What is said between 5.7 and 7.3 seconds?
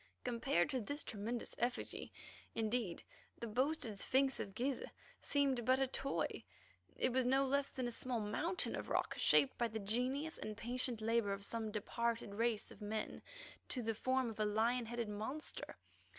a toy. It was